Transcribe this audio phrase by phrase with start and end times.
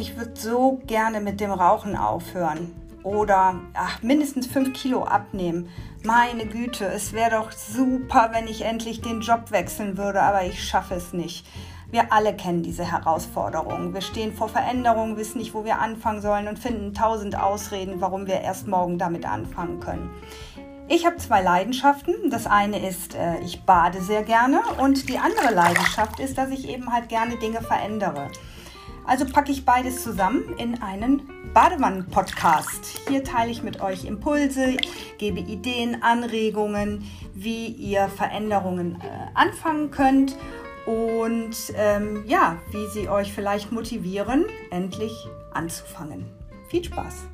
[0.00, 5.68] ich würde so gerne mit dem Rauchen aufhören oder ach, mindestens 5 Kilo abnehmen.
[6.04, 10.64] Meine Güte, es wäre doch super, wenn ich endlich den Job wechseln würde, aber ich
[10.64, 11.46] schaffe es nicht.
[11.90, 13.92] Wir alle kennen diese Herausforderungen.
[13.92, 18.26] Wir stehen vor Veränderungen, wissen nicht, wo wir anfangen sollen und finden tausend Ausreden, warum
[18.26, 20.08] wir erst morgen damit anfangen können.
[20.88, 22.30] Ich habe zwei Leidenschaften.
[22.30, 26.68] Das eine ist, äh, ich bade sehr gerne und die andere Leidenschaft ist, dass ich
[26.68, 28.28] eben halt gerne Dinge verändere.
[29.10, 33.00] Also packe ich beides zusammen in einen Badewannen-Podcast.
[33.08, 34.76] Hier teile ich mit euch Impulse,
[35.18, 40.36] gebe Ideen, Anregungen, wie ihr Veränderungen äh, anfangen könnt
[40.86, 46.26] und ähm, ja, wie sie euch vielleicht motivieren, endlich anzufangen.
[46.68, 47.24] Viel Spaß!